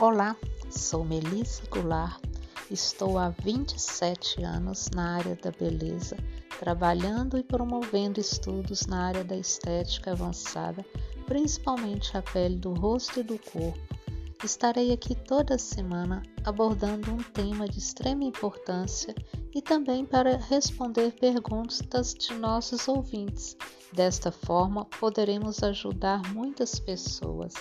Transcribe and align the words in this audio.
Olá, 0.00 0.36
sou 0.70 1.04
Melissa 1.04 1.62
Goulart, 1.70 2.20
estou 2.68 3.16
há 3.16 3.28
27 3.28 4.42
anos 4.42 4.90
na 4.92 5.18
área 5.18 5.36
da 5.36 5.52
beleza, 5.52 6.16
trabalhando 6.58 7.38
e 7.38 7.44
promovendo 7.44 8.18
estudos 8.18 8.86
na 8.86 9.06
área 9.06 9.22
da 9.22 9.36
estética 9.36 10.10
avançada, 10.10 10.84
principalmente 11.26 12.16
a 12.16 12.22
pele 12.22 12.56
do 12.56 12.74
rosto 12.74 13.20
e 13.20 13.22
do 13.22 13.38
corpo. 13.38 13.78
Estarei 14.42 14.92
aqui 14.92 15.14
toda 15.14 15.56
semana 15.58 16.22
abordando 16.44 17.12
um 17.12 17.22
tema 17.22 17.68
de 17.68 17.78
extrema 17.78 18.24
importância 18.24 19.14
e 19.54 19.62
também 19.62 20.04
para 20.04 20.38
responder 20.38 21.12
perguntas 21.12 22.14
de 22.14 22.34
nossos 22.34 22.88
ouvintes. 22.88 23.56
Desta 23.92 24.32
forma, 24.32 24.86
poderemos 24.98 25.62
ajudar 25.62 26.20
muitas 26.34 26.80
pessoas. 26.80 27.54